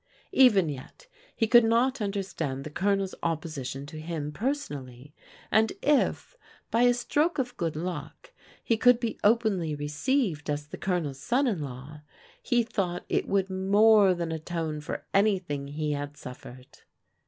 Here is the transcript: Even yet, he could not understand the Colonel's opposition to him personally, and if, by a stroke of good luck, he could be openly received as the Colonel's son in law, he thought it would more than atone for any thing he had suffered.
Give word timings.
Even 0.33 0.67
yet, 0.67 1.05
he 1.35 1.45
could 1.45 1.63
not 1.63 2.01
understand 2.01 2.63
the 2.63 2.71
Colonel's 2.71 3.13
opposition 3.21 3.85
to 3.85 3.99
him 4.01 4.31
personally, 4.31 5.13
and 5.51 5.73
if, 5.83 6.35
by 6.71 6.81
a 6.81 6.93
stroke 6.95 7.37
of 7.37 7.55
good 7.55 7.75
luck, 7.75 8.31
he 8.63 8.77
could 8.77 8.99
be 8.99 9.19
openly 9.23 9.75
received 9.75 10.49
as 10.49 10.65
the 10.65 10.77
Colonel's 10.79 11.19
son 11.21 11.45
in 11.45 11.61
law, 11.61 12.01
he 12.41 12.63
thought 12.63 13.05
it 13.09 13.27
would 13.27 13.51
more 13.51 14.15
than 14.15 14.31
atone 14.31 14.81
for 14.81 15.05
any 15.13 15.37
thing 15.37 15.67
he 15.67 15.91
had 15.91 16.17
suffered. 16.17 16.79